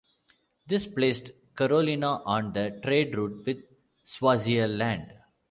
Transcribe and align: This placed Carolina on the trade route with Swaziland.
This 0.65 0.87
placed 0.87 1.29
Carolina 1.55 2.23
on 2.25 2.53
the 2.53 2.79
trade 2.83 3.15
route 3.15 3.45
with 3.45 3.59
Swaziland. 4.03 5.13